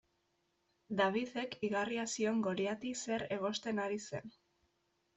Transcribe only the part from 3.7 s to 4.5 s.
ari zen.